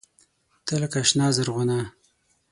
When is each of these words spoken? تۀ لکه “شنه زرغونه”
تۀ 0.65 0.73
لکه 0.81 0.99
“شنه 1.09 1.27
زرغونه” 1.35 1.79